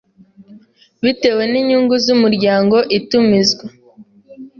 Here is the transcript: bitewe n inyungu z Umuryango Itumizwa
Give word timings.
bitewe 1.03 1.43
n 1.51 1.53
inyungu 1.61 1.95
z 2.03 2.07
Umuryango 2.15 2.77
Itumizwa 2.97 3.65